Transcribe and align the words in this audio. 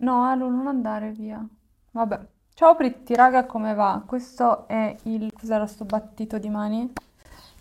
No, 0.00 0.24
Alu, 0.24 0.48
non 0.48 0.66
andare 0.66 1.10
via. 1.10 1.46
Vabbè. 1.90 2.20
Ciao 2.54 2.74
Pritti, 2.74 3.14
raga, 3.14 3.44
come 3.44 3.74
va? 3.74 4.02
Questo 4.06 4.66
è 4.66 4.96
il... 5.02 5.30
Cos'era 5.38 5.66
sto 5.66 5.84
battito 5.84 6.38
di 6.38 6.48
mani? 6.48 6.90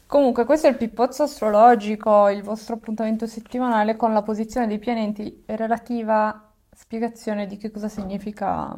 Comunque, 0.06 0.46
questo 0.46 0.68
è 0.68 0.70
il 0.70 0.78
pippozzo 0.78 1.24
astrologico, 1.24 2.30
il 2.30 2.42
vostro 2.42 2.76
appuntamento 2.76 3.28
settimanale 3.28 3.98
con 3.98 4.14
la 4.14 4.22
posizione 4.22 4.68
dei 4.68 4.80
pianeti 4.80 5.44
e 5.46 5.58
relativa 5.58 6.50
spiegazione 6.72 7.46
di 7.46 7.58
che 7.58 7.72
cosa 7.72 7.90
significa 7.90 8.74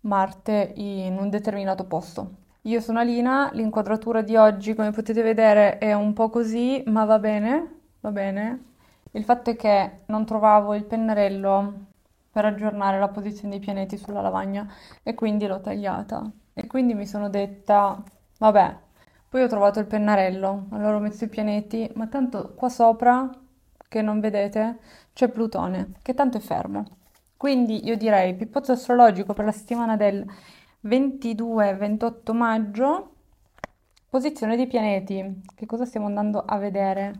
Marte 0.00 0.72
in 0.76 1.16
un 1.18 1.30
determinato 1.30 1.84
posto. 1.84 2.32
Io 2.62 2.80
sono 2.80 2.98
Alina, 2.98 3.50
l'inquadratura 3.54 4.20
di 4.20 4.36
oggi, 4.36 4.74
come 4.74 4.90
potete 4.90 5.22
vedere, 5.22 5.78
è 5.78 5.94
un 5.94 6.12
po' 6.12 6.28
così, 6.28 6.82
ma 6.86 7.06
va 7.06 7.18
bene, 7.18 7.80
va 8.00 8.10
bene. 8.10 8.64
Il 9.12 9.24
fatto 9.24 9.48
è 9.48 9.56
che 9.56 10.00
non 10.06 10.26
trovavo 10.26 10.74
il 10.74 10.84
pennarello 10.84 11.86
per 12.38 12.46
aggiornare 12.46 13.00
la 13.00 13.08
posizione 13.08 13.50
dei 13.50 13.58
pianeti 13.58 13.96
sulla 13.96 14.20
lavagna 14.20 14.72
e 15.02 15.12
quindi 15.14 15.48
l'ho 15.48 15.60
tagliata. 15.60 16.22
E 16.54 16.68
quindi 16.68 16.94
mi 16.94 17.04
sono 17.04 17.28
detta, 17.28 18.00
vabbè, 18.38 18.76
poi 19.28 19.42
ho 19.42 19.48
trovato 19.48 19.80
il 19.80 19.86
pennarello, 19.86 20.68
allora 20.70 20.94
ho 20.94 21.00
messo 21.00 21.24
i 21.24 21.28
pianeti, 21.28 21.90
ma 21.96 22.06
tanto 22.06 22.54
qua 22.54 22.68
sopra, 22.68 23.28
che 23.88 24.02
non 24.02 24.20
vedete, 24.20 24.78
c'è 25.14 25.28
Plutone, 25.30 25.94
che 26.00 26.14
tanto 26.14 26.36
è 26.36 26.40
fermo. 26.40 26.84
Quindi 27.36 27.84
io 27.84 27.96
direi 27.96 28.36
pippozzo 28.36 28.70
astrologico 28.70 29.34
per 29.34 29.44
la 29.44 29.50
settimana 29.50 29.96
del 29.96 30.24
22-28 30.84 32.32
maggio, 32.36 33.14
posizione 34.08 34.54
dei 34.54 34.68
pianeti. 34.68 35.42
Che 35.56 35.66
cosa 35.66 35.84
stiamo 35.84 36.06
andando 36.06 36.44
a 36.44 36.56
vedere? 36.58 37.14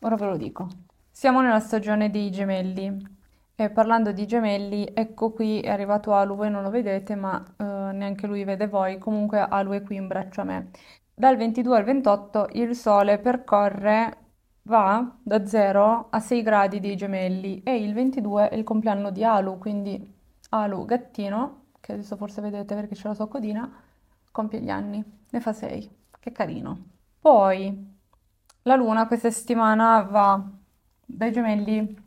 Ora 0.00 0.16
ve 0.16 0.26
lo 0.26 0.36
dico. 0.36 0.66
Siamo 1.08 1.40
nella 1.40 1.60
stagione 1.60 2.10
dei 2.10 2.32
gemelli. 2.32 3.18
E 3.60 3.68
parlando 3.68 4.10
di 4.12 4.26
gemelli, 4.26 4.90
ecco 4.94 5.32
qui 5.32 5.60
è 5.60 5.68
arrivato 5.68 6.14
Alu, 6.14 6.34
voi 6.34 6.48
non 6.48 6.62
lo 6.62 6.70
vedete, 6.70 7.14
ma 7.14 7.44
eh, 7.58 7.92
neanche 7.92 8.26
lui 8.26 8.42
vede 8.42 8.66
voi. 8.66 8.96
Comunque 8.96 9.38
Alu 9.38 9.72
è 9.72 9.82
qui 9.82 9.96
in 9.96 10.06
braccio 10.06 10.40
a 10.40 10.44
me. 10.44 10.70
Dal 11.12 11.36
22 11.36 11.76
al 11.76 11.84
28 11.84 12.48
il 12.52 12.74
Sole 12.74 13.18
percorre, 13.18 14.16
va 14.62 15.14
da 15.22 15.44
0 15.44 16.06
a 16.08 16.20
6 16.20 16.40
gradi 16.40 16.80
dei 16.80 16.96
gemelli 16.96 17.62
e 17.62 17.76
il 17.76 17.92
22 17.92 18.48
è 18.48 18.54
il 18.54 18.64
compleanno 18.64 19.10
di 19.10 19.24
Alu, 19.24 19.58
quindi 19.58 20.10
Alu 20.48 20.86
gattino, 20.86 21.64
che 21.80 21.92
adesso 21.92 22.16
forse 22.16 22.40
vedete 22.40 22.74
perché 22.74 22.94
c'è 22.94 23.08
la 23.08 23.14
sua 23.14 23.28
codina, 23.28 23.70
compie 24.32 24.60
gli 24.62 24.70
anni, 24.70 25.04
ne 25.28 25.40
fa 25.40 25.52
6, 25.52 25.96
che 26.18 26.32
carino. 26.32 26.78
Poi 27.20 27.98
la 28.62 28.76
Luna 28.76 29.06
questa 29.06 29.30
settimana 29.30 30.00
va 30.00 30.42
dai 31.04 31.30
gemelli 31.30 32.02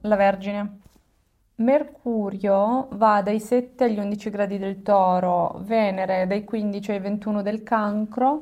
alla 0.00 0.16
Vergine. 0.16 0.78
Mercurio 1.56 2.88
va 2.92 3.22
dai 3.22 3.38
7 3.38 3.84
agli 3.84 3.98
11 3.98 4.30
gradi 4.30 4.58
del 4.58 4.82
Toro, 4.82 5.60
Venere 5.62 6.26
dai 6.26 6.42
15 6.42 6.90
ai 6.90 6.98
21 6.98 7.42
del 7.42 7.62
Cancro, 7.62 8.40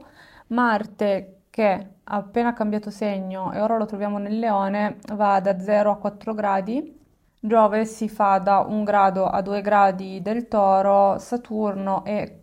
Marte 0.48 1.42
che 1.50 1.88
ha 2.04 2.16
appena 2.16 2.54
cambiato 2.54 2.90
segno 2.90 3.52
e 3.52 3.60
ora 3.60 3.76
lo 3.76 3.84
troviamo 3.84 4.16
nel 4.16 4.38
Leone 4.38 4.96
va 5.14 5.40
da 5.40 5.58
0 5.60 5.90
a 5.90 5.96
4 5.96 6.32
gradi, 6.34 7.00
Giove 7.38 7.84
si 7.84 8.08
fa 8.08 8.38
da 8.38 8.60
1 8.60 8.82
grado 8.82 9.26
a 9.26 9.42
2 9.42 9.60
gradi 9.60 10.22
del 10.22 10.48
Toro, 10.48 11.18
Saturno 11.18 12.04
è 12.04 12.40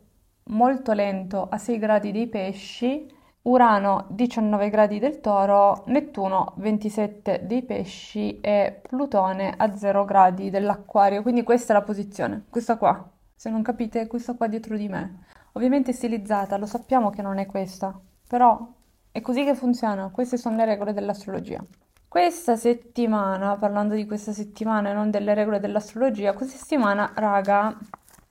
molto 0.49 0.91
lento 0.91 1.47
a 1.49 1.57
6 1.57 1.79
gradi 1.79 2.11
dei 2.11 2.27
Pesci, 2.27 3.07
Urano 3.49 4.05
19 4.09 4.69
gradi 4.69 4.99
del 4.99 5.21
Toro, 5.21 5.81
Nettuno 5.87 6.53
27 6.57 7.47
dei 7.47 7.63
Pesci 7.63 8.39
e 8.41 8.79
Plutone 8.87 9.55
a 9.57 9.75
0 9.75 10.05
gradi 10.05 10.51
dell'Acquario. 10.51 11.23
Quindi 11.23 11.41
questa 11.41 11.73
è 11.73 11.75
la 11.75 11.81
posizione, 11.81 12.45
questa 12.47 12.77
qua. 12.77 13.09
Se 13.33 13.49
non 13.49 13.63
capite, 13.63 14.05
questa 14.05 14.35
qua 14.35 14.45
dietro 14.45 14.77
di 14.77 14.87
me. 14.87 15.25
Ovviamente 15.53 15.93
stilizzata, 15.93 16.57
lo 16.57 16.67
sappiamo 16.67 17.09
che 17.09 17.23
non 17.23 17.39
è 17.39 17.47
questa, 17.47 17.99
però 18.27 18.67
è 19.11 19.19
così 19.19 19.43
che 19.43 19.55
funziona. 19.55 20.09
Queste 20.09 20.37
sono 20.37 20.55
le 20.55 20.65
regole 20.65 20.93
dell'astrologia. 20.93 21.65
Questa 22.07 22.55
settimana, 22.55 23.57
parlando 23.57 23.95
di 23.95 24.05
questa 24.05 24.31
settimana 24.31 24.91
e 24.91 24.93
non 24.93 25.09
delle 25.09 25.33
regole 25.33 25.59
dell'astrologia, 25.59 26.33
questa 26.33 26.57
settimana, 26.57 27.13
raga, 27.15 27.75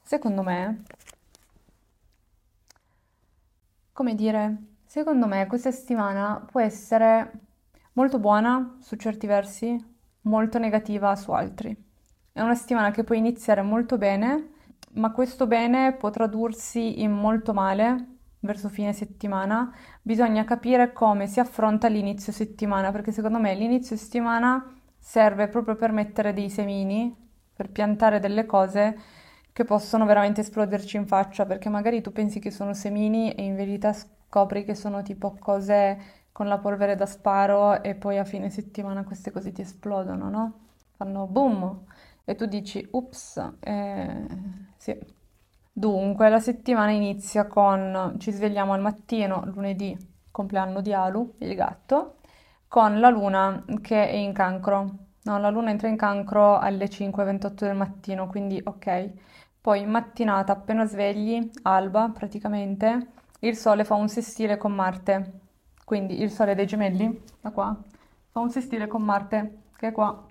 secondo 0.00 0.42
me, 0.42 0.84
come 3.92 4.14
dire, 4.14 4.76
Secondo 4.98 5.28
me 5.28 5.46
questa 5.46 5.70
settimana 5.70 6.44
può 6.50 6.60
essere 6.60 7.30
molto 7.92 8.18
buona 8.18 8.78
su 8.80 8.96
certi 8.96 9.28
versi, 9.28 9.80
molto 10.22 10.58
negativa 10.58 11.14
su 11.14 11.30
altri. 11.30 11.72
È 12.32 12.40
una 12.40 12.56
settimana 12.56 12.90
che 12.90 13.04
può 13.04 13.14
iniziare 13.14 13.62
molto 13.62 13.96
bene, 13.96 14.54
ma 14.94 15.12
questo 15.12 15.46
bene 15.46 15.92
può 15.92 16.10
tradursi 16.10 17.00
in 17.00 17.12
molto 17.12 17.54
male 17.54 18.16
verso 18.40 18.68
fine 18.68 18.92
settimana. 18.92 19.72
Bisogna 20.02 20.42
capire 20.42 20.92
come 20.92 21.28
si 21.28 21.38
affronta 21.38 21.86
l'inizio 21.86 22.32
settimana, 22.32 22.90
perché 22.90 23.12
secondo 23.12 23.38
me 23.38 23.54
l'inizio 23.54 23.94
settimana 23.94 24.68
serve 24.98 25.46
proprio 25.46 25.76
per 25.76 25.92
mettere 25.92 26.32
dei 26.32 26.50
semini, 26.50 27.14
per 27.54 27.70
piantare 27.70 28.18
delle 28.18 28.46
cose 28.46 28.98
che 29.52 29.62
possono 29.62 30.06
veramente 30.06 30.40
esploderci 30.40 30.96
in 30.96 31.06
faccia, 31.06 31.46
perché 31.46 31.68
magari 31.68 32.00
tu 32.00 32.10
pensi 32.10 32.40
che 32.40 32.50
sono 32.50 32.74
semini 32.74 33.30
e 33.30 33.44
in 33.44 33.54
verità 33.54 33.92
scopri 34.28 34.64
che 34.64 34.74
sono 34.74 35.02
tipo 35.02 35.34
cose 35.38 35.98
con 36.32 36.46
la 36.46 36.58
polvere 36.58 36.94
da 36.96 37.06
sparo 37.06 37.82
e 37.82 37.94
poi 37.94 38.18
a 38.18 38.24
fine 38.24 38.50
settimana 38.50 39.04
queste 39.04 39.30
cose 39.30 39.52
ti 39.52 39.62
esplodono, 39.62 40.28
no? 40.28 40.52
Fanno 40.96 41.26
boom 41.26 41.84
e 42.24 42.34
tu 42.34 42.46
dici 42.46 42.86
ups, 42.92 43.42
eh, 43.60 44.26
sì. 44.76 44.96
Dunque, 45.72 46.28
la 46.28 46.40
settimana 46.40 46.90
inizia 46.90 47.46
con 47.46 48.16
ci 48.18 48.32
svegliamo 48.32 48.72
al 48.72 48.80
mattino, 48.80 49.44
lunedì, 49.46 49.96
compleanno 50.30 50.80
di 50.80 50.92
Alu, 50.92 51.34
il 51.38 51.54
gatto, 51.54 52.16
con 52.68 52.98
la 53.00 53.08
luna 53.08 53.64
che 53.80 54.08
è 54.08 54.14
in 54.14 54.32
cancro. 54.32 55.06
No, 55.22 55.38
la 55.38 55.50
luna 55.50 55.70
entra 55.70 55.88
in 55.88 55.96
cancro 55.96 56.58
alle 56.58 56.88
5.28 56.88 57.64
del 57.64 57.76
mattino, 57.76 58.26
quindi 58.26 58.60
ok. 58.62 59.12
Poi 59.60 59.86
mattinata 59.86 60.52
appena 60.52 60.84
svegli, 60.84 61.50
alba 61.62 62.10
praticamente, 62.12 63.06
il 63.40 63.56
Sole 63.56 63.84
fa 63.84 63.94
un 63.94 64.08
sestile 64.08 64.56
con 64.56 64.72
Marte, 64.72 65.32
quindi 65.84 66.20
il 66.20 66.30
Sole 66.30 66.54
dei 66.54 66.66
gemelli, 66.66 67.22
da 67.40 67.50
qua, 67.50 67.76
fa 68.30 68.40
un 68.40 68.50
sestile 68.50 68.86
con 68.86 69.02
Marte, 69.02 69.58
che 69.76 69.88
è 69.88 69.92
qua, 69.92 70.26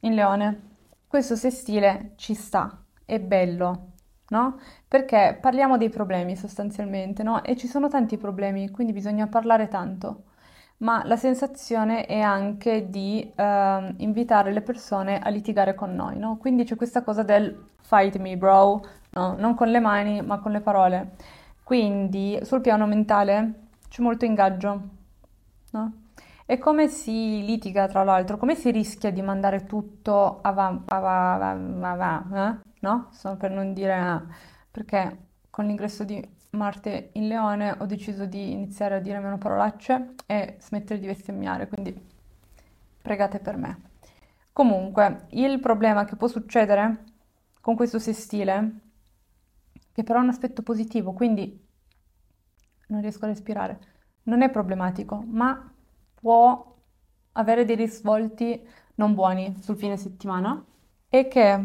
in 0.00 0.14
Leone. 0.14 0.62
Questo 1.06 1.36
sestile 1.36 2.12
ci 2.16 2.34
sta, 2.34 2.82
è 3.04 3.18
bello, 3.18 3.92
no? 4.28 4.58
Perché 4.86 5.38
parliamo 5.40 5.78
dei 5.78 5.88
problemi 5.88 6.36
sostanzialmente, 6.36 7.22
no? 7.22 7.42
E 7.42 7.56
ci 7.56 7.66
sono 7.66 7.88
tanti 7.88 8.18
problemi, 8.18 8.70
quindi 8.70 8.92
bisogna 8.92 9.26
parlare 9.26 9.68
tanto. 9.68 10.24
Ma 10.78 11.02
la 11.06 11.16
sensazione 11.16 12.06
è 12.06 12.20
anche 12.20 12.88
di 12.88 13.32
uh, 13.34 13.42
invitare 13.96 14.52
le 14.52 14.60
persone 14.60 15.18
a 15.18 15.28
litigare 15.30 15.74
con 15.74 15.94
noi, 15.94 16.16
no? 16.18 16.36
Quindi 16.36 16.64
c'è 16.64 16.76
questa 16.76 17.02
cosa 17.02 17.22
del 17.22 17.68
fight 17.80 18.16
me, 18.18 18.36
bro, 18.36 18.80
no? 19.10 19.34
Non 19.36 19.54
con 19.54 19.68
le 19.68 19.80
mani, 19.80 20.22
ma 20.22 20.38
con 20.38 20.52
le 20.52 20.60
parole. 20.60 21.16
Quindi 21.68 22.38
sul 22.44 22.62
piano 22.62 22.86
mentale 22.86 23.68
c'è 23.90 24.00
molto 24.00 24.24
ingaggio, 24.24 24.88
no? 25.72 25.92
E 26.46 26.56
come 26.56 26.88
si 26.88 27.44
litiga 27.44 27.86
tra 27.86 28.02
l'altro? 28.04 28.38
Come 28.38 28.54
si 28.54 28.70
rischia 28.70 29.10
di 29.10 29.20
mandare 29.20 29.66
tutto 29.66 30.40
a 30.40 30.50
va, 30.52 30.68
a 30.86 30.98
va, 30.98 31.36
va, 31.36 31.94
va, 31.94 32.24
va 32.26 32.52
eh? 32.52 32.68
no? 32.80 33.08
Solo 33.10 33.36
per 33.36 33.50
non 33.50 33.74
dire 33.74 33.92
ah, 33.92 34.26
perché 34.70 35.26
con 35.50 35.66
l'ingresso 35.66 36.04
di 36.04 36.26
Marte 36.52 37.10
in 37.12 37.28
Leone 37.28 37.76
ho 37.78 37.84
deciso 37.84 38.24
di 38.24 38.50
iniziare 38.50 38.94
a 38.94 39.00
dire 39.00 39.18
meno 39.18 39.36
parolacce 39.36 40.14
e 40.24 40.56
smettere 40.60 40.98
di 40.98 41.06
bestemmiare, 41.06 41.68
quindi 41.68 41.94
pregate 43.02 43.40
per 43.40 43.58
me. 43.58 43.82
Comunque, 44.54 45.26
il 45.32 45.60
problema 45.60 46.06
che 46.06 46.16
può 46.16 46.28
succedere 46.28 47.04
con 47.60 47.76
questo 47.76 47.98
sestile 47.98 48.87
che 49.98 50.04
però 50.04 50.20
ha 50.20 50.22
un 50.22 50.28
aspetto 50.28 50.62
positivo, 50.62 51.12
quindi 51.12 51.60
non 52.86 53.00
riesco 53.00 53.24
a 53.24 53.28
respirare. 53.28 53.80
Non 54.24 54.42
è 54.42 54.48
problematico, 54.48 55.24
ma 55.26 55.74
può 56.14 56.76
avere 57.32 57.64
dei 57.64 57.74
risvolti 57.74 58.64
non 58.94 59.14
buoni 59.14 59.60
sul 59.60 59.76
fine 59.76 59.96
settimana 59.96 60.64
e 61.08 61.26
che 61.26 61.64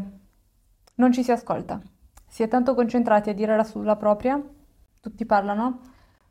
non 0.95 1.11
ci 1.11 1.23
si 1.23 1.31
ascolta. 1.31 1.79
Si 2.27 2.41
è 2.41 2.47
tanto 2.47 2.73
concentrati 2.73 3.29
a 3.29 3.35
dire 3.35 3.55
la 3.55 3.63
sulla 3.63 3.97
propria, 3.97 4.41
tutti 4.99 5.27
parlano, 5.27 5.81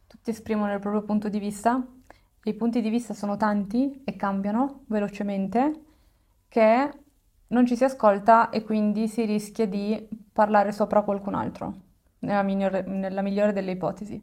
tutti 0.08 0.30
esprimono 0.30 0.74
il 0.74 0.80
proprio 0.80 1.04
punto 1.04 1.28
di 1.28 1.38
vista, 1.38 1.86
i 2.42 2.54
punti 2.54 2.80
di 2.80 2.90
vista 2.90 3.14
sono 3.14 3.36
tanti 3.36 4.02
e 4.02 4.16
cambiano 4.16 4.82
velocemente, 4.86 5.84
che 6.48 6.90
non 7.46 7.64
ci 7.64 7.76
si 7.76 7.84
ascolta 7.84 8.50
e 8.50 8.64
quindi 8.64 9.06
si 9.06 9.24
rischia 9.24 9.68
di 9.68 10.04
parlare 10.32 10.72
sopra 10.72 11.02
qualcun 11.02 11.34
altro 11.34 11.90
nella 12.22 12.42
migliore, 12.42 12.82
nella 12.82 13.22
migliore 13.22 13.52
delle 13.52 13.72
ipotesi. 13.72 14.20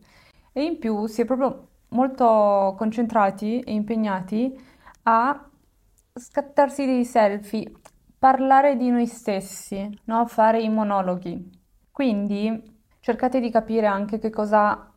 E 0.52 0.64
in 0.64 0.80
più 0.80 1.06
si 1.08 1.22
è 1.22 1.26
proprio 1.26 1.68
molto 1.90 2.76
concentrati 2.78 3.60
e 3.62 3.74
impegnati 3.74 4.54
a 5.04 5.50
scattarsi 6.14 6.86
dei 6.86 7.06
selfie 7.06 7.72
parlare 8.18 8.76
di 8.76 8.90
noi 8.90 9.08
stessi, 9.08 9.90
no? 10.06 10.26
Fare 10.26 10.62
i 10.62 10.70
monologhi. 10.70 11.50
Quindi 11.90 12.78
cercate 13.00 13.40
di 13.40 13.50
capire 13.50 13.88
anche 13.88 14.20
che 14.20 14.30
cosa 14.30 14.92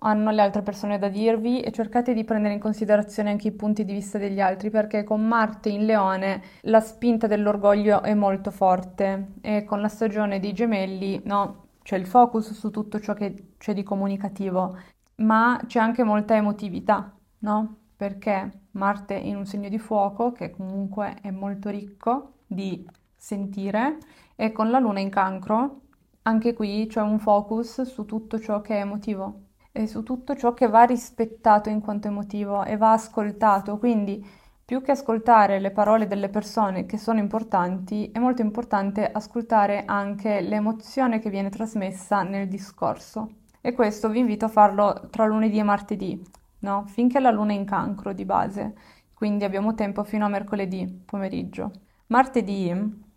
hanno 0.00 0.30
le 0.30 0.42
altre 0.42 0.62
persone 0.62 0.98
da 0.98 1.08
dirvi 1.08 1.60
e 1.60 1.72
cercate 1.72 2.14
di 2.14 2.22
prendere 2.22 2.54
in 2.54 2.60
considerazione 2.60 3.30
anche 3.30 3.48
i 3.48 3.52
punti 3.52 3.84
di 3.84 3.92
vista 3.92 4.16
degli 4.16 4.40
altri 4.40 4.70
perché 4.70 5.02
con 5.02 5.26
Marte 5.26 5.70
in 5.70 5.86
Leone 5.86 6.40
la 6.62 6.80
spinta 6.80 7.26
dell'orgoglio 7.26 8.02
è 8.02 8.14
molto 8.14 8.52
forte 8.52 9.32
e 9.40 9.64
con 9.64 9.80
la 9.80 9.88
stagione 9.88 10.38
dei 10.38 10.52
gemelli 10.52 11.20
no, 11.24 11.67
c'è 11.88 11.96
il 11.96 12.06
focus 12.06 12.52
su 12.52 12.68
tutto 12.68 13.00
ciò 13.00 13.14
che 13.14 13.54
c'è 13.56 13.72
di 13.72 13.82
comunicativo, 13.82 14.76
ma 15.22 15.58
c'è 15.66 15.78
anche 15.78 16.04
molta 16.04 16.34
emotività, 16.36 17.16
no? 17.38 17.76
Perché 17.96 18.64
Marte 18.72 19.14
in 19.14 19.36
un 19.36 19.46
segno 19.46 19.70
di 19.70 19.78
fuoco 19.78 20.32
che 20.32 20.50
comunque 20.50 21.16
è 21.22 21.30
molto 21.30 21.70
ricco 21.70 22.40
di 22.46 22.86
sentire 23.16 23.96
e 24.36 24.52
con 24.52 24.68
la 24.70 24.78
Luna 24.78 25.00
in 25.00 25.08
cancro 25.08 25.80
anche 26.24 26.52
qui 26.52 26.86
c'è 26.88 27.00
un 27.00 27.18
focus 27.18 27.80
su 27.84 28.04
tutto 28.04 28.38
ciò 28.38 28.60
che 28.60 28.76
è 28.76 28.80
emotivo 28.80 29.44
e 29.72 29.86
su 29.86 30.02
tutto 30.02 30.36
ciò 30.36 30.52
che 30.52 30.68
va 30.68 30.82
rispettato 30.82 31.70
in 31.70 31.80
quanto 31.80 32.08
emotivo 32.08 32.64
e 32.64 32.76
va 32.76 32.92
ascoltato. 32.92 33.78
Quindi, 33.78 34.22
più 34.68 34.82
che 34.82 34.90
ascoltare 34.90 35.60
le 35.60 35.70
parole 35.70 36.06
delle 36.06 36.28
persone 36.28 36.84
che 36.84 36.98
sono 36.98 37.18
importanti, 37.18 38.10
è 38.12 38.18
molto 38.18 38.42
importante 38.42 39.10
ascoltare 39.10 39.84
anche 39.86 40.42
l'emozione 40.42 41.20
che 41.20 41.30
viene 41.30 41.48
trasmessa 41.48 42.22
nel 42.22 42.48
discorso. 42.48 43.36
E 43.62 43.72
questo 43.72 44.10
vi 44.10 44.18
invito 44.18 44.44
a 44.44 44.48
farlo 44.48 45.08
tra 45.08 45.24
lunedì 45.24 45.56
e 45.56 45.62
martedì, 45.62 46.22
no? 46.58 46.84
Finché 46.86 47.18
la 47.18 47.30
luna 47.30 47.52
è 47.52 47.56
in 47.56 47.64
cancro 47.64 48.12
di 48.12 48.26
base, 48.26 48.74
quindi 49.14 49.44
abbiamo 49.44 49.72
tempo 49.72 50.04
fino 50.04 50.26
a 50.26 50.28
mercoledì 50.28 51.02
pomeriggio. 51.02 51.70
Martedì 52.08 52.70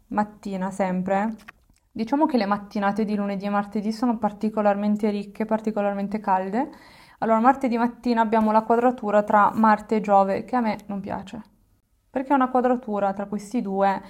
mattina 0.07 0.71
sempre 0.71 1.35
Diciamo 1.93 2.25
che 2.25 2.37
le 2.37 2.45
mattinate 2.45 3.03
di 3.03 3.15
lunedì 3.15 3.43
e 3.43 3.49
martedì 3.49 3.91
sono 3.91 4.17
particolarmente 4.17 5.09
ricche, 5.09 5.43
particolarmente 5.43 6.21
calde. 6.21 6.69
Allora, 7.23 7.39
martedì 7.39 7.77
mattina 7.77 8.21
abbiamo 8.21 8.51
la 8.51 8.63
quadratura 8.63 9.21
tra 9.21 9.51
Marte 9.53 9.97
e 9.97 10.01
Giove, 10.01 10.43
che 10.43 10.55
a 10.55 10.59
me 10.61 10.79
non 10.87 11.01
piace, 11.01 11.39
perché 12.09 12.31
è 12.31 12.33
una 12.33 12.49
quadratura 12.49 13.13
tra 13.13 13.27
questi 13.27 13.61
due 13.61 14.01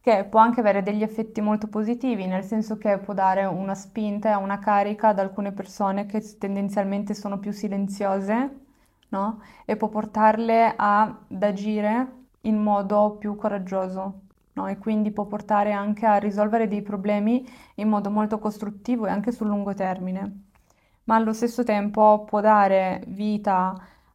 che 0.00 0.24
può 0.28 0.40
anche 0.40 0.60
avere 0.60 0.82
degli 0.82 1.02
effetti 1.02 1.40
molto 1.40 1.68
positivi, 1.68 2.26
nel 2.26 2.42
senso 2.42 2.76
che 2.76 2.98
può 2.98 3.14
dare 3.14 3.44
una 3.44 3.74
spinta 3.76 4.32
e 4.32 4.34
una 4.34 4.58
carica 4.58 5.08
ad 5.08 5.20
alcune 5.20 5.52
persone 5.52 6.06
che 6.06 6.20
tendenzialmente 6.38 7.14
sono 7.14 7.38
più 7.38 7.52
silenziose, 7.52 8.60
no? 9.10 9.42
E 9.64 9.76
può 9.76 9.88
portarle 9.88 10.74
ad 10.76 11.42
agire 11.42 12.12
in 12.42 12.60
modo 12.60 13.16
più 13.18 13.36
coraggioso 13.36 14.22
no? 14.54 14.66
e 14.66 14.78
quindi 14.78 15.12
può 15.12 15.26
portare 15.26 15.72
anche 15.72 16.06
a 16.06 16.16
risolvere 16.16 16.68
dei 16.68 16.82
problemi 16.82 17.46
in 17.76 17.88
modo 17.88 18.10
molto 18.10 18.38
costruttivo 18.38 19.06
e 19.06 19.10
anche 19.10 19.32
sul 19.32 19.46
lungo 19.48 19.74
termine, 19.74 20.45
ma 21.06 21.16
allo 21.16 21.32
stesso 21.32 21.64
tempo 21.64 22.24
può 22.24 22.40
dare 22.40 23.02
vita 23.08 23.74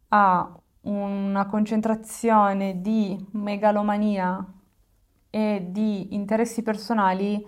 a 0.09 0.55
una 0.81 1.45
concentrazione 1.45 2.81
di 2.81 3.27
megalomania 3.31 4.45
e 5.29 5.67
di 5.69 6.13
interessi 6.15 6.61
personali 6.61 7.45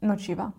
nociva, 0.00 0.50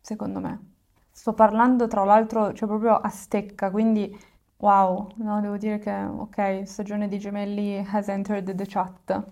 secondo 0.00 0.40
me. 0.40 0.72
Sto 1.10 1.32
parlando 1.32 1.86
tra 1.86 2.04
l'altro, 2.04 2.52
cioè 2.52 2.68
proprio 2.68 2.96
a 2.96 3.08
stecca, 3.08 3.70
quindi 3.70 4.16
wow, 4.56 5.12
no, 5.16 5.40
devo 5.40 5.56
dire 5.56 5.78
che 5.78 5.92
ok, 5.92 6.62
stagione 6.66 7.06
di 7.08 7.18
gemelli 7.18 7.86
has 7.88 8.08
entered 8.08 8.52
the 8.54 8.66
chat. 8.66 9.22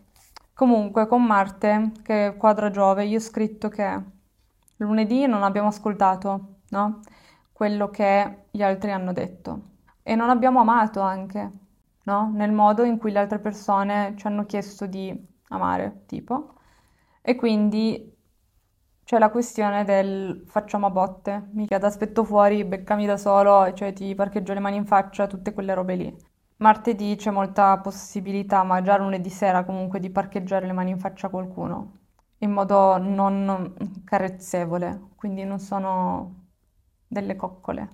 Comunque, 0.55 1.09
con 1.09 1.25
Marte, 1.25 1.93
che 2.03 2.35
quadra 2.39 2.71
Giove, 2.71 3.05
io 3.05 3.17
ho 3.17 3.21
scritto 3.21 3.69
che 3.69 4.01
lunedì 4.77 5.27
non 5.27 5.43
abbiamo 5.43 5.69
ascoltato, 5.69 6.59
no? 6.69 7.01
Quello 7.53 7.91
che 7.91 8.47
gli 8.51 8.63
altri 8.63 8.91
hanno 8.91 9.13
detto. 9.13 9.71
E 10.03 10.15
non 10.15 10.31
abbiamo 10.31 10.61
amato 10.61 11.01
anche, 11.01 11.51
no? 12.05 12.31
Nel 12.35 12.53
modo 12.53 12.83
in 12.85 12.99
cui 12.99 13.13
le 13.13 13.21
altre 13.21 13.39
persone 13.39 14.15
ci 14.17 14.27
hanno 14.27 14.45
chiesto 14.47 14.87
di 14.87 15.15
amare, 15.49 16.05
tipo. 16.07 16.55
E 17.21 17.37
quindi 17.37 18.11
c'è 19.05 19.19
la 19.19 19.31
questione 19.31 19.85
del 19.85 20.43
facciamo 20.47 20.87
a 20.87 20.91
botte, 20.91 21.49
mica 21.53 21.79
ti 21.79 21.85
aspetto 21.85 22.25
fuori, 22.25 22.65
beccami 22.65 23.07
da 23.07 23.17
solo, 23.17 23.73
cioè 23.75 23.93
ti 23.93 24.15
parcheggio 24.15 24.55
le 24.55 24.61
mani 24.61 24.77
in 24.77 24.87
faccia, 24.87 25.27
tutte 25.27 25.53
quelle 25.53 25.75
robe 25.75 25.95
lì. 25.97 26.17
Martedì 26.59 27.17
c'è 27.17 27.31
molta 27.31 27.79
possibilità, 27.79 28.63
ma 28.63 28.83
già 28.83 28.97
lunedì 28.97 29.31
sera 29.31 29.65
comunque, 29.65 30.01
di 30.01 30.11
parcheggiare 30.11 30.67
le 30.67 30.73
mani 30.73 30.91
in 30.91 30.99
faccia 30.99 31.27
a 31.27 31.31
qualcuno 31.31 32.01
in 32.43 32.51
modo 32.51 32.99
non 32.99 33.75
carezzevole, 34.05 35.11
quindi 35.17 35.45
non 35.45 35.59
sono 35.61 36.42
delle 37.13 37.37
coccole. 37.37 37.89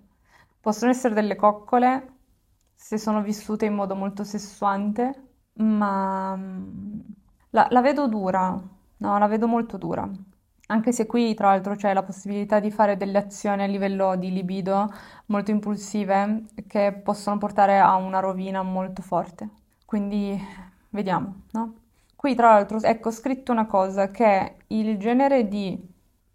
Possono 0.60 0.90
essere 0.92 1.14
delle 1.14 1.34
coccole 1.36 2.12
se 2.74 2.96
sono 2.98 3.20
vissute 3.22 3.66
in 3.66 3.74
modo 3.74 3.96
molto 3.96 4.22
sessuante, 4.22 5.30
ma 5.54 6.36
mm, 6.36 7.00
la, 7.50 7.66
la 7.70 7.80
vedo 7.80 8.06
dura, 8.06 8.50
no, 8.98 9.18
la 9.18 9.26
vedo 9.26 9.48
molto 9.48 9.76
dura. 9.76 10.08
Anche 10.70 10.92
se 10.92 11.06
qui, 11.06 11.34
tra 11.34 11.48
l'altro, 11.48 11.74
c'è 11.74 11.92
la 11.94 12.02
possibilità 12.02 12.60
di 12.60 12.70
fare 12.70 12.96
delle 12.96 13.18
azioni 13.18 13.62
a 13.62 13.66
livello 13.66 14.16
di 14.16 14.30
libido 14.30 14.92
molto 15.26 15.50
impulsive 15.50 16.44
che 16.66 16.92
possono 17.02 17.38
portare 17.38 17.78
a 17.80 17.96
una 17.96 18.20
rovina 18.20 18.62
molto 18.62 19.02
forte. 19.02 19.48
Quindi 19.84 20.38
vediamo, 20.90 21.42
no? 21.52 21.74
Qui, 22.14 22.34
tra 22.34 22.50
l'altro, 22.52 22.80
ecco 22.82 23.10
scritto 23.10 23.50
una 23.52 23.66
cosa 23.66 24.10
che 24.10 24.56
il 24.68 24.98
genere 24.98 25.48
di 25.48 25.80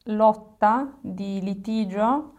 lotta, 0.05 0.97
di 0.99 1.39
litigio 1.41 2.32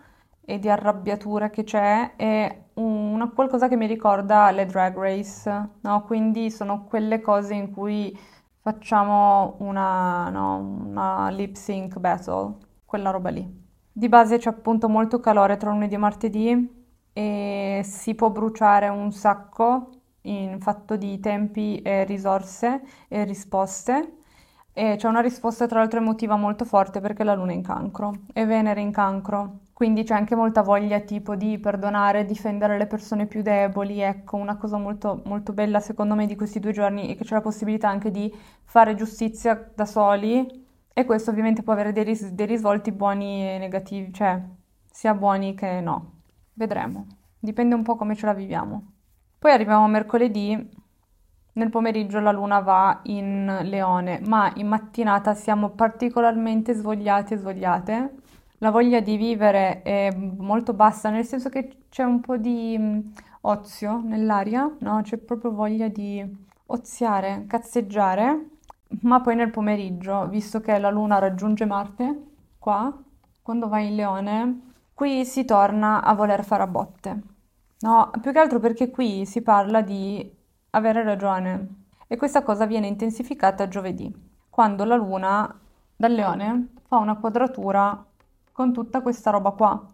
e 0.45 0.59
di 0.59 0.69
arrabbiatura 0.69 1.51
che 1.51 1.65
c'è 1.65 2.17
è 2.17 2.65
una, 2.75 3.31
qualcosa 3.31 3.69
che 3.69 3.77
mi 3.77 3.87
ricorda 3.87 4.51
le 4.51 4.67
drag 4.67 4.97
race, 4.97 5.69
no? 5.81 6.05
Quindi 6.05 6.51
sono 6.51 6.85
quelle 6.85 7.21
cose 7.21 7.55
in 7.55 7.71
cui 7.71 8.17
facciamo 8.61 9.57
una, 9.59 10.29
no, 10.31 10.57
una 10.57 11.29
lip 11.31 11.55
sync 11.55 11.99
battle, 11.99 12.57
quella 12.85 13.11
roba 13.11 13.31
lì. 13.31 13.63
Di 13.93 14.09
base 14.09 14.39
c'è 14.39 14.49
appunto 14.49 14.89
molto 14.89 15.21
calore 15.21 15.57
tra 15.57 15.71
lunedì 15.71 15.95
e 15.95 15.99
martedì 15.99 16.83
e 17.13 17.81
si 17.85 18.15
può 18.15 18.31
bruciare 18.31 18.89
un 18.89 19.13
sacco 19.13 19.91
in 20.23 20.59
fatto 20.61 20.97
di 20.97 21.21
tempi 21.21 21.81
e 21.83 22.05
risorse 22.05 22.83
e 23.09 23.25
risposte. 23.25 24.19
E 24.73 24.97
c'è 24.97 25.09
una 25.09 25.21
risposta 25.21 25.67
tra 25.67 25.79
l'altro 25.79 26.01
emotiva 26.01 26.37
molto 26.37 26.65
forte 26.65 27.01
perché 27.01 27.23
la 27.23 27.35
luna 27.35 27.53
è 27.53 27.55
in 27.55 27.63
cancro 27.63 28.13
e 28.33 28.45
Venere 28.45 28.81
in 28.81 28.91
cancro 28.91 29.61
quindi 29.75 30.05
c'è 30.05 30.15
anche 30.15 30.37
molta 30.37 30.63
voglia 30.63 31.01
tipo 31.01 31.35
di 31.35 31.59
perdonare, 31.59 32.25
difendere 32.25 32.79
le 32.79 32.87
persone 32.87 33.27
più 33.27 33.43
deboli, 33.43 34.01
ecco, 34.01 34.37
una 34.37 34.57
cosa 34.57 34.79
molto, 34.79 35.21
molto 35.25 35.53
bella 35.53 35.81
secondo 35.81 36.15
me 36.15 36.27
di 36.27 36.37
questi 36.37 36.61
due 36.61 36.71
giorni 36.73 37.09
è 37.09 37.17
che 37.17 37.25
c'è 37.25 37.35
la 37.35 37.41
possibilità 37.41 37.89
anche 37.89 38.13
di 38.13 38.33
fare 38.63 38.95
giustizia 38.95 39.73
da 39.75 39.85
soli 39.85 40.65
e 40.93 41.05
questo 41.05 41.31
ovviamente 41.31 41.65
può 41.65 41.73
avere 41.73 41.93
dei, 41.93 42.05
ris- 42.05 42.31
dei 42.31 42.47
risvolti 42.47 42.93
buoni 42.93 43.49
e 43.49 43.59
negativi, 43.59 44.13
cioè 44.13 44.41
sia 44.89 45.13
buoni 45.13 45.55
che 45.55 45.81
no. 45.81 46.13
Vedremo, 46.53 47.07
dipende 47.41 47.75
un 47.75 47.83
po' 47.83 47.97
come 47.97 48.15
ce 48.15 48.27
la 48.27 48.33
viviamo. 48.33 48.93
Poi 49.41 49.51
arriviamo 49.51 49.85
a 49.85 49.89
mercoledì, 49.89 50.71
nel 51.55 51.71
pomeriggio 51.71 52.21
la 52.21 52.31
luna 52.31 52.61
va 52.61 53.01
in 53.05 53.59
leone, 53.63 54.21
ma 54.25 54.53
in 54.55 54.69
mattinata 54.69 55.35
siamo 55.35 55.71
particolarmente 55.71 56.75
svogliati 56.75 57.35
e 57.35 57.37
svogliate 57.39 58.15
la 58.65 58.71
voglia 58.71 59.01
di 59.01 59.19
vivere 59.19 59.83
è 59.83 60.11
molto 60.17 60.73
bassa, 60.73 61.11
nel 61.11 61.27
senso 61.27 61.51
che 61.51 61.85
c'è 61.91 62.03
un 62.03 62.21
po' 62.21 62.39
di 62.39 62.75
mm, 62.79 62.99
ozio 63.43 64.01
nell'aria, 64.03 64.75
no? 64.79 65.03
C'è 65.03 65.19
proprio 65.19 65.53
voglia 65.53 65.89
di 65.89 66.25
oziare, 66.67 67.45
cazzeggiare, 67.47 68.49
ma 69.03 69.21
poi 69.21 69.37
nel 69.37 69.51
pomeriggio, 69.51 70.29
visto 70.29 70.61
che 70.63 70.79
la 70.79 70.89
luna 70.89 71.19
raggiunge 71.19 71.67
Marte, 71.67 72.23
qua, 72.59 72.91
quando 73.43 73.69
va 73.69 73.81
in 73.81 73.97
leone, 73.97 74.61
qui 74.95 75.27
si 75.27 75.45
torna 75.45 76.03
a 76.03 76.15
voler 76.15 76.43
fare 76.43 76.63
a 76.63 76.67
botte. 76.67 77.23
No, 77.81 78.11
più 78.19 78.33
che 78.33 78.39
altro 78.39 78.61
perché 78.61 78.89
qui 78.89 79.27
si 79.27 79.43
parla 79.43 79.83
di 79.83 80.27
avere 80.71 81.03
ragione 81.03 81.83
e 82.07 82.17
questa 82.17 82.43
cosa 82.43 82.65
viene 82.65 82.87
intensificata 82.87 83.69
giovedì, 83.69 84.11
quando 84.49 84.85
la 84.85 84.97
luna 84.97 85.55
dal 85.95 86.13
leone 86.13 86.69
fa 86.87 86.97
una 86.97 87.17
quadratura 87.17 88.07
con 88.55 88.73
tutta 88.73 89.03
questa 89.03 89.31
roba 89.31 89.51
qua. 89.51 89.93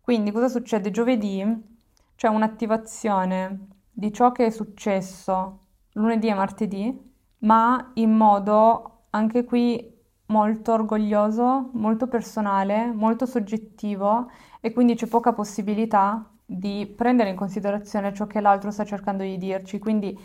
Quindi 0.00 0.32
cosa 0.32 0.48
succede? 0.48 0.90
Giovedì 0.90 1.44
c'è 2.16 2.28
un'attivazione 2.28 3.68
di 3.92 4.10
ciò 4.12 4.32
che 4.32 4.46
è 4.46 4.50
successo 4.50 5.58
lunedì 5.92 6.28
e 6.28 6.34
martedì, 6.34 7.12
ma 7.40 7.90
in 7.94 8.12
modo 8.12 9.02
anche 9.10 9.44
qui 9.44 9.94
molto 10.26 10.72
orgoglioso, 10.72 11.70
molto 11.74 12.06
personale, 12.06 12.90
molto 12.92 13.26
soggettivo 13.26 14.30
e 14.60 14.72
quindi 14.72 14.94
c'è 14.94 15.06
poca 15.06 15.32
possibilità 15.34 16.30
di 16.44 16.86
prendere 16.96 17.28
in 17.30 17.36
considerazione 17.36 18.14
ciò 18.14 18.26
che 18.26 18.40
l'altro 18.40 18.70
sta 18.70 18.84
cercando 18.84 19.22
di 19.22 19.36
dirci. 19.36 19.78
Quindi 19.78 20.18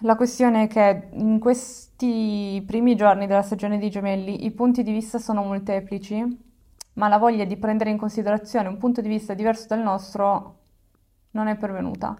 La 0.00 0.16
questione 0.16 0.64
è 0.64 0.66
che 0.66 1.08
in 1.12 1.38
questi 1.38 2.62
primi 2.66 2.96
giorni 2.96 3.26
della 3.26 3.42
stagione 3.42 3.78
dei 3.78 3.90
gemelli 3.90 4.44
i 4.44 4.50
punti 4.50 4.82
di 4.82 4.92
vista 4.92 5.18
sono 5.18 5.42
molteplici, 5.42 6.44
ma 6.96 7.08
la 7.08 7.18
voglia 7.18 7.44
di 7.44 7.56
prendere 7.56 7.90
in 7.90 7.98
considerazione 7.98 8.68
un 8.68 8.78
punto 8.78 9.00
di 9.00 9.08
vista 9.08 9.34
diverso 9.34 9.66
dal 9.68 9.80
nostro 9.80 10.54
non 11.32 11.46
è 11.48 11.56
pervenuta. 11.56 12.16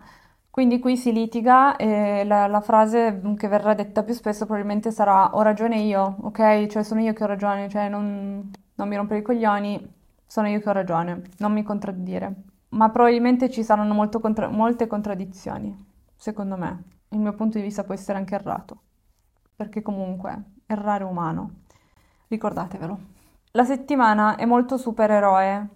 Quindi 0.50 0.78
qui 0.78 0.96
si 0.96 1.12
litiga 1.12 1.76
e 1.76 2.24
la, 2.24 2.46
la 2.46 2.60
frase 2.62 3.20
che 3.36 3.48
verrà 3.48 3.74
detta 3.74 4.02
più 4.02 4.14
spesso 4.14 4.46
probabilmente 4.46 4.90
sarà 4.90 5.34
ho 5.34 5.42
ragione 5.42 5.80
io, 5.80 6.16
ok? 6.22 6.66
Cioè 6.66 6.82
sono 6.82 7.00
io 7.00 7.12
che 7.12 7.24
ho 7.24 7.26
ragione, 7.26 7.68
cioè 7.68 7.88
non, 7.88 8.50
non 8.74 8.88
mi 8.88 8.96
rompere 8.96 9.20
i 9.20 9.22
coglioni, 9.22 9.94
sono 10.26 10.48
io 10.48 10.60
che 10.60 10.68
ho 10.68 10.72
ragione, 10.72 11.22
non 11.38 11.52
mi 11.52 11.62
contraddire. 11.62 12.34
Ma 12.70 12.88
probabilmente 12.90 13.50
ci 13.50 13.62
saranno 13.62 14.08
contra- 14.20 14.48
molte 14.48 14.86
contraddizioni, 14.86 15.74
secondo 16.16 16.56
me. 16.56 16.84
Il 17.10 17.18
mio 17.18 17.34
punto 17.34 17.58
di 17.58 17.64
vista 17.64 17.84
può 17.84 17.94
essere 17.94 18.18
anche 18.18 18.34
errato, 18.34 18.80
perché 19.54 19.82
comunque 19.82 20.42
errare 20.66 21.04
è 21.04 21.06
umano. 21.06 21.50
Ricordatevelo. 22.28 23.15
La 23.56 23.64
settimana 23.64 24.36
è 24.36 24.44
molto 24.44 24.76
supereroe 24.76 25.68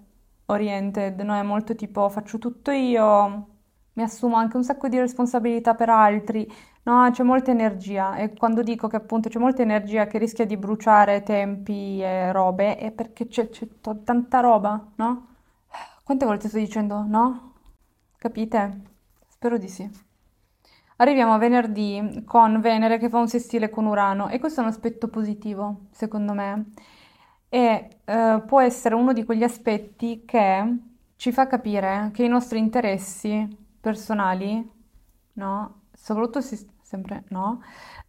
oriented, 0.47 1.19
no? 1.21 1.35
È 1.35 1.43
molto 1.43 1.75
tipo 1.75 2.11
faccio 2.11 2.37
tutto 2.39 2.71
io, 2.71 3.47
mi 3.95 4.03
assumo 4.03 4.37
anche 4.37 4.57
un 4.59 4.65
sacco 4.65 4.87
di 4.89 4.99
responsabilità 4.99 5.75
per 5.75 5.89
altri, 5.89 6.47
no? 6.83 7.09
C'è 7.11 7.23
molta 7.23 7.51
energia 7.53 8.17
e 8.17 8.35
quando 8.35 8.63
dico 8.63 8.87
che 8.87 8.97
appunto 8.97 9.31
c'è 9.31 9.39
molta 9.39 9.63
energia 9.63 10.07
che 10.07 10.19
rischia 10.19 10.45
di 10.45 10.59
bruciare 10.59 11.23
tempi 11.23 12.03
e 12.03 12.31
robe 12.33 12.77
è 12.77 12.91
perché 12.91 13.27
c'è, 13.29 13.49
c'è 13.49 13.67
t- 13.81 14.05
tanta 14.05 14.41
roba, 14.41 14.87
no? 14.97 15.29
Quante 16.05 16.27
volte 16.27 16.49
sto 16.49 16.59
dicendo 16.59 17.03
no? 17.07 17.55
Capite? 18.19 18.81
Spero 19.27 19.57
di 19.57 19.69
sì. 19.69 19.89
Arriviamo 20.97 21.33
a 21.33 21.39
venerdì 21.39 22.23
con 22.27 22.61
Venere 22.61 22.99
che 22.99 23.09
fa 23.09 23.19
un 23.19 23.29
sestile 23.29 23.71
con 23.71 23.87
Urano 23.87 24.29
e 24.29 24.39
questo 24.39 24.61
è 24.61 24.65
un 24.65 24.69
aspetto 24.69 25.09
positivo, 25.09 25.87
secondo 25.93 26.35
me, 26.35 26.73
e 27.51 27.89
eh, 28.05 28.43
può 28.47 28.61
essere 28.61 28.95
uno 28.95 29.13
di 29.13 29.25
quegli 29.25 29.43
aspetti 29.43 30.23
che 30.25 30.79
ci 31.17 31.33
fa 31.33 31.47
capire 31.47 32.11
che 32.15 32.25
i 32.25 32.29
nostri 32.29 32.59
interessi 32.59 33.47
personali, 33.81 34.67
no? 35.35 35.81
Soprattutto 35.93 36.41
se, 36.41 36.67
sempre 36.81 37.25
no? 37.29 37.61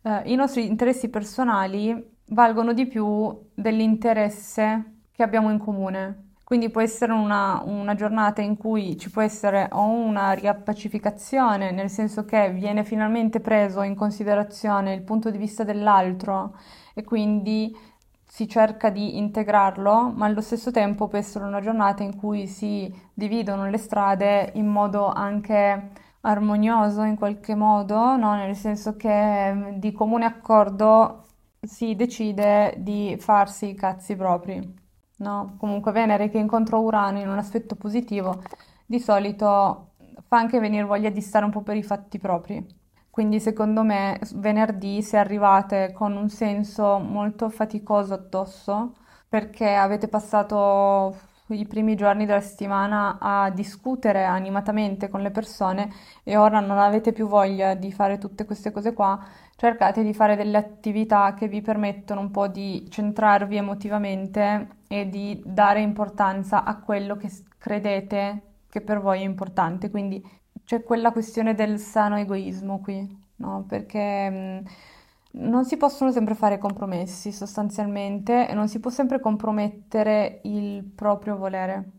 Eh, 0.04 0.32
I 0.32 0.36
nostri 0.36 0.68
interessi 0.68 1.10
personali 1.10 2.20
valgono 2.28 2.72
di 2.74 2.86
più 2.86 3.50
dell'interesse 3.54 5.00
che 5.12 5.24
abbiamo 5.24 5.52
in 5.52 5.58
comune. 5.58 6.30
Quindi 6.44 6.70
può 6.70 6.82
essere 6.82 7.14
una, 7.14 7.62
una, 7.66 7.96
giornata 7.96 8.42
in 8.42 8.58
cui 8.58 8.98
ci 8.98 9.10
può 9.10 9.22
essere 9.22 9.70
o 9.72 9.86
una 9.88 10.34
riappacificazione, 10.34 11.72
nel 11.72 11.90
senso 11.90 12.26
che 12.26 12.52
viene 12.52 12.84
finalmente 12.84 13.40
preso 13.40 13.82
in 13.84 13.96
considerazione 13.96 14.94
il 14.94 15.02
punto 15.02 15.30
di 15.32 15.38
vista 15.38 15.64
dell'altro 15.64 16.58
e 16.94 17.06
quindi 17.06 17.74
si 18.34 18.48
cerca 18.48 18.90
di 18.90 19.18
integrarlo, 19.18 20.10
ma 20.16 20.26
allo 20.26 20.40
stesso 20.40 20.72
tempo 20.72 21.10
può 21.10 21.18
essere 21.18 21.44
una 21.44 21.60
giornata 21.60 22.02
in 22.02 22.16
cui 22.16 22.48
si 22.48 22.90
dividono 23.14 23.70
le 23.70 23.78
strade 23.78 24.52
in 24.56 24.68
modo 24.68 25.08
anche 25.08 25.92
armonioso 26.22 27.04
in 27.04 27.18
qualche 27.18 27.56
modo, 27.56 28.16
no? 28.16 28.34
Nel 28.36 28.56
senso 28.56 28.96
che 28.96 29.54
mm, 29.54 29.70
di 29.80 29.92
comune 29.92 30.24
accordo 30.24 31.26
si 31.62 31.94
decide 31.96 32.76
di 32.78 33.18
farsi 33.20 33.70
i 33.72 33.76
cazzi 33.76 34.16
propri. 34.16 34.80
No? 35.18 35.56
Comunque 35.58 35.92
Venere 35.92 36.30
che 36.30 36.38
incontra 36.38 36.78
Urano 36.78 37.20
in 37.20 37.28
un 37.28 37.38
aspetto 37.38 37.76
positivo 37.76 38.42
di 38.86 39.00
solito 39.00 39.96
fa 40.28 40.38
anche 40.38 40.60
venire 40.60 40.86
voglia 40.86 41.10
di 41.10 41.22
stare 41.22 41.44
un 41.46 41.52
po' 41.52 41.62
per 41.64 41.76
i 41.76 41.84
fatti 41.84 42.18
propri. 42.18 42.81
Quindi 43.12 43.40
secondo 43.42 43.84
me 43.84 44.20
venerdì 44.36 45.02
se 45.04 45.18
arrivate 45.18 45.92
con 45.94 46.16
un 46.16 46.30
senso 46.30 46.98
molto 46.98 47.50
faticoso 47.50 48.14
addosso 48.14 48.94
perché 49.28 49.76
avete 49.76 50.08
passato 50.08 51.16
i 51.48 51.68
primi 51.68 51.96
giorni 51.96 52.26
della 52.26 52.40
settimana 52.40 53.18
a 53.20 53.50
discutere 53.50 54.24
animatamente 54.24 55.10
con 55.10 55.22
le 55.22 55.32
persone 55.32 55.92
e 56.24 56.38
ora 56.38 56.60
non 56.62 56.78
avete 56.78 57.12
più 57.12 57.28
voglia 57.28 57.74
di 57.74 57.92
fare 57.92 58.18
tutte 58.18 58.46
queste 58.46 58.72
cose 58.72 58.94
qua, 58.94 59.20
cercate 59.58 60.04
di 60.04 60.14
fare 60.14 60.36
delle 60.36 60.58
attività 60.58 61.34
che 61.34 61.48
vi 61.48 61.62
permettono 61.62 62.22
un 62.22 62.32
po' 62.32 62.48
di 62.48 62.88
centrarvi 62.90 63.58
emotivamente 63.58 64.78
e 64.88 65.10
di 65.10 65.42
dare 65.46 65.82
importanza 65.82 66.64
a 66.64 66.80
quello 66.80 67.18
che 67.18 67.30
credete 67.58 68.42
che 68.70 68.82
per 68.82 69.02
voi 69.02 69.20
è 69.22 69.26
importante. 69.26 69.90
Quindi 69.90 70.24
c'è 70.64 70.84
quella 70.84 71.12
questione 71.12 71.54
del 71.56 71.80
sano 71.80 72.18
egoismo 72.18 72.80
qui, 72.80 73.08
no? 73.38 73.66
Perché 73.68 74.30
mh, 74.30 74.64
non 75.34 75.66
si 75.66 75.78
possono 75.78 76.12
sempre 76.12 76.36
fare 76.36 76.58
compromessi 76.58 77.32
sostanzialmente 77.32 78.48
e 78.48 78.54
non 78.54 78.68
si 78.68 78.80
può 78.80 78.90
sempre 78.90 79.20
compromettere 79.20 80.42
il 80.44 80.84
proprio 80.84 81.38
volere 81.38 81.92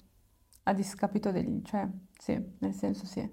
a 0.65 0.73
discapito 0.73 1.31
degli... 1.31 1.63
cioè, 1.65 1.87
sì, 2.19 2.41
nel 2.59 2.75
senso 2.75 3.07
sì. 3.07 3.29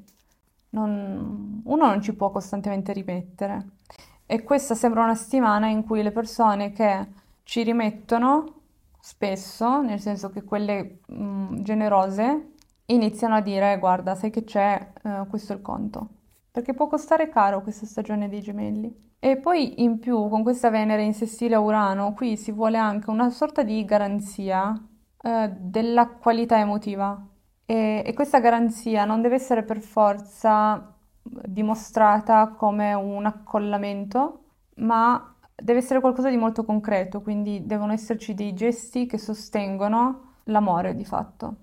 Non, 0.71 1.61
uno 1.63 1.85
non 1.85 2.01
ci 2.01 2.13
può 2.13 2.29
costantemente 2.31 2.93
rimettere. 2.93 3.77
E 4.25 4.43
questa 4.43 4.75
sembra 4.75 5.03
una 5.03 5.15
settimana 5.15 5.67
in 5.67 5.83
cui 5.83 6.03
le 6.03 6.11
persone 6.11 6.71
che 6.71 7.07
ci 7.43 7.63
rimettono 7.63 8.53
spesso, 8.99 9.81
nel 9.81 9.99
senso 9.99 10.29
che 10.29 10.43
quelle 10.43 10.99
mh, 11.07 11.61
generose, 11.63 12.51
iniziano 12.93 13.36
a 13.36 13.41
dire 13.41 13.77
guarda, 13.79 14.15
sai 14.15 14.29
che 14.29 14.43
c'è, 14.43 14.93
uh, 15.03 15.27
questo 15.27 15.53
è 15.53 15.55
il 15.55 15.62
conto. 15.62 16.08
Perché 16.51 16.74
può 16.74 16.88
costare 16.88 17.29
caro 17.29 17.62
questa 17.62 17.86
stagione 17.86 18.29
dei 18.29 18.41
gemelli. 18.41 19.08
E 19.19 19.38
poi 19.38 19.84
in 19.84 20.00
più 20.00 20.29
con 20.29 20.43
questa 20.43 20.69
Venere 20.69 21.03
in 21.03 21.13
sestile 21.13 21.55
a 21.55 21.60
Urano, 21.60 22.13
qui 22.13 22.38
si 22.38 22.51
vuole 22.51 22.77
anche 22.77 23.10
una 23.10 23.29
sorta 23.29 23.63
di 23.63 23.84
garanzia 23.86 24.69
uh, 24.72 25.55
della 25.58 26.08
qualità 26.08 26.60
emotiva. 26.60 27.22
E, 27.65 28.03
e 28.05 28.13
questa 28.13 28.39
garanzia 28.39 29.05
non 29.05 29.22
deve 29.22 29.36
essere 29.36 29.63
per 29.63 29.81
forza 29.81 30.96
dimostrata 31.22 32.50
come 32.50 32.93
un 32.93 33.25
accollamento, 33.25 34.43
ma 34.77 35.36
deve 35.55 35.79
essere 35.79 36.00
qualcosa 36.00 36.29
di 36.29 36.38
molto 36.38 36.63
concreto, 36.63 37.22
quindi 37.22 37.65
devono 37.65 37.91
esserci 37.91 38.34
dei 38.34 38.53
gesti 38.53 39.05
che 39.05 39.17
sostengono 39.17 40.38
l'amore 40.46 40.96
di 40.96 41.05
fatto. 41.05 41.55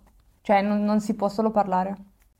Cioè 0.46 0.62
non, 0.62 0.84
non 0.84 1.00
si 1.00 1.16
può 1.16 1.28
solo 1.28 1.50
parlare, 1.50 1.96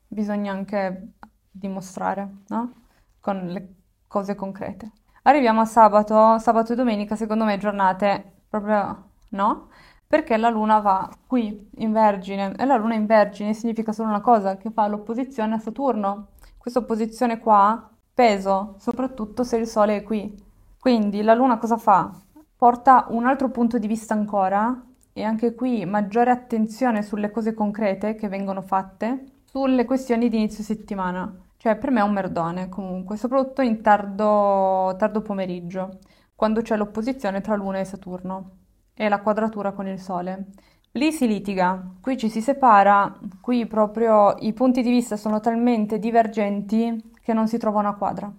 bisogna 0.07 0.53
anche 0.53 1.15
dimostrare, 1.51 2.43
no? 2.47 2.73
Con 3.19 3.49
le 3.49 3.75
cose 4.07 4.37
concrete. 4.37 4.93
Arriviamo 5.23 5.63
a 5.63 5.65
sabato, 5.65 6.39
sabato 6.39 6.73
e 6.73 6.77
domenica, 6.77 7.17
secondo 7.17 7.43
me 7.43 7.59
giornate 7.59 8.43
proprio 8.49 9.09
no, 9.31 9.71
perché 10.07 10.37
la 10.37 10.51
luna 10.51 10.79
va 10.79 11.11
qui 11.27 11.69
in 11.79 11.91
Vergine 11.91 12.55
e 12.57 12.65
la 12.65 12.77
luna 12.77 12.95
in 12.95 13.07
Vergine 13.07 13.55
significa 13.55 13.91
solo 13.91 14.11
una 14.11 14.21
cosa, 14.21 14.57
che 14.57 14.71
fa 14.71 14.87
l'opposizione 14.87 15.55
a 15.57 15.59
Saturno. 15.59 16.29
Questa 16.59 16.79
opposizione 16.79 17.41
qua, 17.41 17.91
peso, 18.15 18.77
soprattutto 18.79 19.43
se 19.43 19.57
il 19.57 19.67
Sole 19.67 19.97
è 19.97 20.03
qui. 20.05 20.33
Quindi 20.79 21.23
la 21.23 21.35
luna 21.35 21.59
cosa 21.59 21.77
fa? 21.77 22.13
Porta 22.57 23.07
un 23.09 23.27
altro 23.27 23.51
punto 23.51 23.79
di 23.79 23.89
vista 23.89 24.15
ancora 24.15 24.81
e 25.19 25.23
anche 25.23 25.55
qui 25.55 25.87
maggiore 25.87 26.31
attenzione 26.31 27.01
sulle 27.01 27.31
cose 27.31 27.55
concrete 27.55 28.17
che 28.17 28.29
vengono 28.29 28.61
fatte, 28.61 29.41
sulle 29.45 29.87
questioni 29.87 30.29
di 30.29 30.37
inizio 30.37 30.63
settimana. 30.63 31.35
Cioè 31.57 31.77
per 31.77 31.91
me 31.91 32.01
è 32.01 32.03
un 32.03 32.13
merdone 32.13 32.69
comunque, 32.69 33.17
soprattutto 33.17 33.63
in 33.63 33.81
tardo, 33.81 34.95
tardo 34.99 35.23
pomeriggio, 35.23 36.01
quando 36.35 36.61
c'è 36.61 36.77
l'opposizione 36.77 37.41
tra 37.41 37.57
Luna 37.57 37.79
e 37.79 37.87
Saturno 37.87 38.51
e 38.93 39.09
la 39.09 39.23
quadratura 39.23 39.73
con 39.73 39.87
il 39.87 39.99
Sole. 39.99 40.49
Lì 40.93 41.11
si 41.13 41.27
litiga, 41.27 41.83
qui 42.03 42.19
ci 42.19 42.29
si 42.29 42.43
separa, 42.43 43.19
qui 43.41 43.65
proprio 43.65 44.35
i 44.41 44.53
punti 44.53 44.83
di 44.83 44.91
vista 44.91 45.17
sono 45.17 45.41
talmente 45.41 45.99
divergenti 45.99 47.13
che 47.23 47.33
non 47.33 47.49
si 47.49 47.57
trova 47.57 47.79
una 47.79 47.95
quadra. 47.95 48.31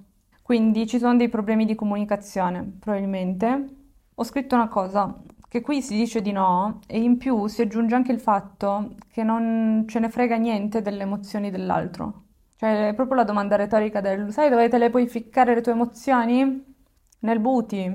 Quindi 0.44 0.86
ci 0.86 1.00
sono 1.00 1.16
dei 1.16 1.28
problemi 1.28 1.66
di 1.66 1.74
comunicazione, 1.74 2.64
probabilmente. 2.80 3.66
Ho 4.14 4.24
scritto 4.24 4.54
una 4.54 4.68
cosa, 4.68 5.12
che 5.50 5.62
qui 5.62 5.82
si 5.82 5.96
dice 5.96 6.22
di 6.22 6.32
no 6.32 6.82
e 6.88 7.00
in 7.00 7.18
più 7.18 7.48
si 7.48 7.62
aggiunge 7.62 7.96
anche 7.96 8.12
il 8.12 8.20
fatto 8.20 8.96
che 9.12 9.24
non 9.24 9.86
ce 9.88 10.00
ne 10.00 10.10
frega 10.10 10.36
niente 10.36 10.82
delle 10.82 11.04
emozioni 11.04 11.50
dell'altro. 11.50 12.24
Cioè 12.58 12.90
è 12.90 12.94
proprio 12.96 13.18
la 13.18 13.24
domanda 13.24 13.56
retorica 13.56 14.02
del 14.02 14.32
sai 14.32 14.50
dove 14.50 14.68
te 14.68 14.78
le 14.78 14.90
puoi 14.90 15.08
ficcare 15.08 15.54
le 15.56 15.62
tue 15.62 15.74
emozioni? 15.74 16.76
Nel 17.20 17.40
booty. 17.40 17.94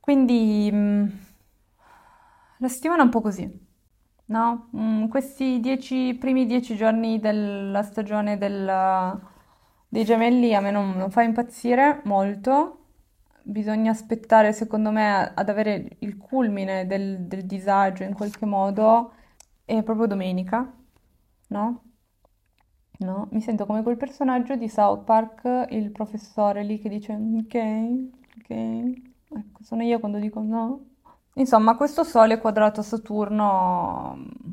Quindi 0.00 0.70
mh, 0.72 0.76
mm, 0.76 1.06
la 2.58 2.68
settimana 2.68 3.02
è 3.02 3.04
un 3.04 3.10
po' 3.10 3.20
così, 3.20 3.48
no? 4.26 4.68
Mh, 4.72 4.80
mm, 4.80 5.08
questi 5.08 5.60
dieci, 5.60 6.16
primi 6.18 6.46
dieci 6.46 6.74
giorni 6.76 7.20
della 7.20 7.82
stagione 7.82 8.38
del, 8.38 9.20
dei 9.88 10.04
gemelli 10.04 10.54
a 10.54 10.60
me 10.60 10.70
non, 10.70 10.96
non 10.96 11.10
fa 11.10 11.22
impazzire 11.22 12.00
molto 12.04 12.87
bisogna 13.48 13.90
aspettare, 13.92 14.52
secondo 14.52 14.90
me, 14.90 15.32
ad 15.34 15.48
avere 15.48 15.96
il 16.00 16.16
culmine 16.16 16.86
del, 16.86 17.20
del 17.22 17.44
disagio 17.46 18.04
in 18.04 18.14
qualche 18.14 18.46
modo, 18.46 19.12
è 19.64 19.82
proprio 19.82 20.06
domenica, 20.06 20.70
no? 21.48 21.82
no? 22.98 23.28
Mi 23.30 23.40
sento 23.40 23.66
come 23.66 23.82
quel 23.82 23.96
personaggio 23.96 24.56
di 24.56 24.68
South 24.68 25.04
Park, 25.04 25.66
il 25.70 25.90
professore 25.90 26.62
lì 26.62 26.78
che 26.78 26.88
dice 26.88 27.12
ok, 27.12 27.54
ok. 28.38 28.50
Ecco, 29.30 29.62
sono 29.62 29.82
io 29.82 29.98
quando 30.00 30.18
dico 30.18 30.40
no. 30.40 30.86
Insomma, 31.34 31.76
questo 31.76 32.04
Sole 32.04 32.38
quadrato 32.38 32.80
a 32.80 32.82
Saturno 32.82 34.14
mm, 34.16 34.52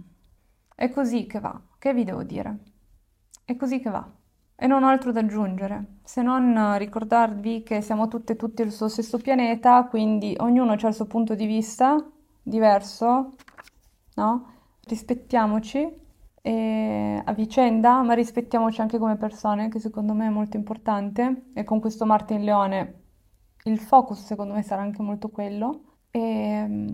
è 0.75 0.89
così 0.89 1.25
che 1.25 1.39
va. 1.39 1.59
Che 1.77 1.93
vi 1.93 2.03
devo 2.03 2.23
dire? 2.23 2.57
È 3.43 3.55
così 3.55 3.79
che 3.79 3.89
va. 3.89 4.07
E 4.57 4.67
non 4.67 4.83
ho 4.83 4.87
altro 4.87 5.11
da 5.11 5.19
aggiungere, 5.19 5.97
se 6.03 6.21
non 6.21 6.77
ricordarvi 6.77 7.61
che 7.63 7.81
siamo 7.81 8.07
tutte 8.07 8.33
e 8.33 8.35
tutti 8.37 8.69
sullo 8.71 8.89
stesso 8.89 9.17
pianeta, 9.17 9.85
quindi 9.85 10.35
ognuno 10.39 10.71
ha 10.71 10.87
il 10.87 10.93
suo 10.93 11.05
punto 11.05 11.35
di 11.35 11.45
vista 11.45 12.01
diverso, 12.41 13.35
no? 14.15 14.53
Rispettiamoci 14.85 16.03
e 16.41 17.21
a 17.25 17.33
vicenda, 17.33 18.03
ma 18.03 18.13
rispettiamoci 18.13 18.79
anche 18.79 18.99
come 18.99 19.17
persone, 19.17 19.67
che 19.67 19.79
secondo 19.79 20.13
me 20.13 20.27
è 20.27 20.29
molto 20.29 20.57
importante. 20.57 21.47
E 21.53 21.63
con 21.63 21.79
questo 21.79 22.05
Marte 22.05 22.35
in 22.35 22.43
Leone 22.43 23.01
il 23.63 23.79
focus 23.79 24.23
secondo 24.23 24.53
me 24.53 24.61
sarà 24.61 24.83
anche 24.83 25.01
molto 25.01 25.29
quello. 25.29 25.97
E, 26.11 26.87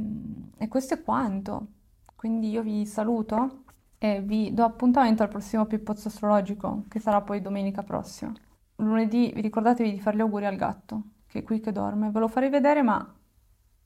e 0.58 0.68
questo 0.70 0.94
è 0.94 1.04
quanto. 1.04 1.68
Quindi 2.16 2.50
io 2.50 2.62
vi 2.62 2.86
saluto 2.86 3.61
e 4.04 4.20
vi 4.20 4.52
do 4.52 4.64
appuntamento 4.64 5.22
al 5.22 5.30
prossimo 5.30 5.68
Pippozzo 5.68 6.08
Astrologico, 6.08 6.86
che 6.88 7.00
sarà 7.00 7.22
poi 7.22 7.40
domenica 7.40 7.84
prossima. 7.84 8.34
Lunedì 8.78 9.32
vi 9.32 9.42
ricordatevi 9.42 9.92
di 9.92 10.00
fare 10.00 10.18
gli 10.18 10.22
auguri 10.22 10.48
al 10.48 10.56
gatto, 10.56 11.04
che 11.28 11.40
è 11.40 11.44
qui 11.44 11.60
che 11.60 11.72
dorme. 11.72 12.10
Ve 12.10 12.20
lo 12.20 12.28
farei 12.28 12.50
vedere, 12.50 12.82
ma 12.82 13.16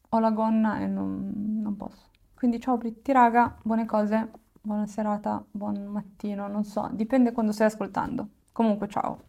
ho 0.07 0.19
la 0.19 0.31
gonna 0.31 0.79
e 0.79 0.87
non, 0.87 1.33
non 1.61 1.75
posso. 1.75 2.07
Quindi 2.33 2.61
ciao 2.61 2.77
Britti 2.77 3.11
raga, 3.11 3.57
buone 3.61 3.85
cose, 3.85 4.31
buona 4.61 4.87
serata, 4.87 5.43
buon 5.51 5.83
mattino, 5.83 6.47
non 6.47 6.63
so, 6.63 6.89
dipende 6.93 7.33
quando 7.33 7.51
stai 7.51 7.67
ascoltando. 7.67 8.29
Comunque 8.53 8.87
ciao. 8.87 9.19